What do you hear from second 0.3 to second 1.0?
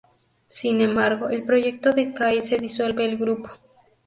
Sin